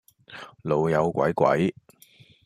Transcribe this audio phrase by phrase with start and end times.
[0.63, 1.71] 老友鬼鬼